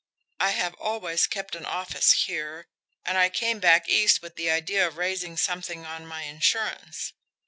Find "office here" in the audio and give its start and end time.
1.67-2.65